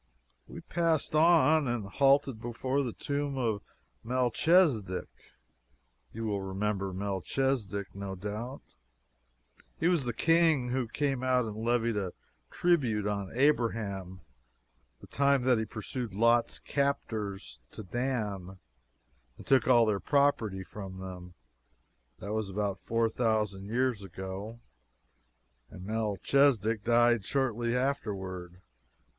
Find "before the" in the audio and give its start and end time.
2.41-2.91